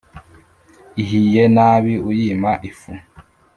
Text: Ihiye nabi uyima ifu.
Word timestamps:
Ihiye 1.01 1.43
nabi 1.55 1.93
uyima 2.09 2.51
ifu. 2.69 2.91